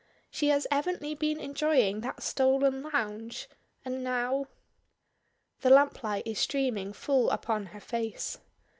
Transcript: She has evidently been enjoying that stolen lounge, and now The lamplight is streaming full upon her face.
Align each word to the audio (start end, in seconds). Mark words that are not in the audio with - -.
She 0.31 0.47
has 0.47 0.65
evidently 0.71 1.13
been 1.13 1.39
enjoying 1.39 2.01
that 2.01 2.23
stolen 2.23 2.81
lounge, 2.91 3.47
and 3.85 4.03
now 4.03 4.47
The 5.59 5.69
lamplight 5.69 6.25
is 6.25 6.39
streaming 6.39 6.91
full 6.91 7.29
upon 7.29 7.67
her 7.67 7.79
face. 7.79 8.39